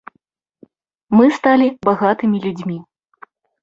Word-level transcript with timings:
Мы 1.17 1.25
сталі 1.37 1.67
багатымі 1.87 2.37
людзьмі. 2.51 2.83